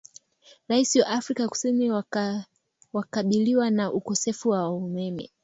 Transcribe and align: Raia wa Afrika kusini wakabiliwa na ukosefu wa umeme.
Raia 0.67 0.85
wa 1.01 1.07
Afrika 1.07 1.47
kusini 1.49 1.91
wakabiliwa 2.93 3.69
na 3.69 3.93
ukosefu 3.93 4.49
wa 4.49 4.69
umeme. 4.69 5.31